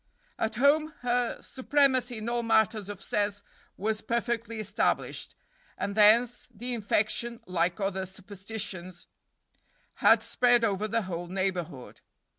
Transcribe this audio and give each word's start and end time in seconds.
At 0.39 0.55
home 0.55 0.95
her 1.01 1.39
supremacy 1.43 2.17
in 2.17 2.27
all 2.27 2.41
matters 2.41 2.89
of 2.89 3.03
sense 3.03 3.43
was 3.77 4.01
perfectly 4.01 4.59
established; 4.59 5.35
and 5.77 5.93
thence 5.93 6.47
the 6.49 6.73
infection, 6.73 7.39
like 7.45 7.79
other 7.79 8.07
superstitions, 8.07 9.05
had 9.97 10.23
spread 10.23 10.63
over 10.63 10.87
the 10.87 11.03
whole 11.03 11.27
neighborhood. 11.27 12.01